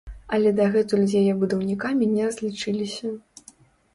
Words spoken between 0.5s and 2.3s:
дагэтуль з яе будаўнікамі не